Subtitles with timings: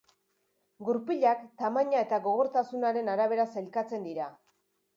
[0.87, 4.35] Gurpilak tamaina eta gogortasunaren arabera sailkatzen dira.